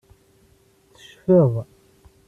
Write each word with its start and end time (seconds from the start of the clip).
Ttecfeɣ. 0.89 1.53